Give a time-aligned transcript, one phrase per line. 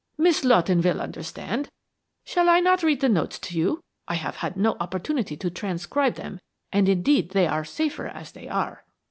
[0.17, 1.69] Miss Lawton will understand.
[2.25, 3.81] Shall not I read the notes to you?
[4.07, 6.39] I have had no opportunity to transcribe them
[6.73, 8.83] and indeed they are safer as they are."